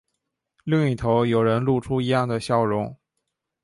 [0.63, 2.97] 另一头有人露出一样的笑容